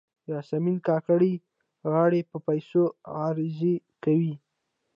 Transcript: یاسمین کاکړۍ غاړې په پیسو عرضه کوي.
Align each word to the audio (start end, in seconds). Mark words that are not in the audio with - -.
یاسمین 0.31 0.77
کاکړۍ 0.87 1.33
غاړې 1.91 2.21
په 2.29 2.37
پیسو 2.47 2.83
عرضه 3.23 3.73
کوي. 4.03 4.33